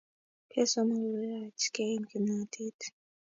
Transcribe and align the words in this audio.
kesoman 0.51 1.01
kokekachkei 1.13 1.97
kimnatet 2.09 2.79